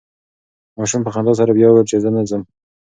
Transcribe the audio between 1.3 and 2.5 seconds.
سره بیا وویل چې زه نه ځم.